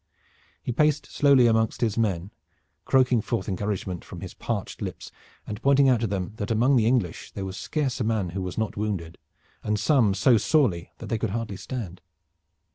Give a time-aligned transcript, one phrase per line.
[0.63, 2.31] He paced slowly amongst his men,
[2.85, 5.11] croaking forth encouragement from his parched lips
[5.45, 8.41] and pointing out to them that among the English there was scarce a man who
[8.41, 9.19] was not wounded,
[9.63, 12.01] and some so sorely that they could hardly stand.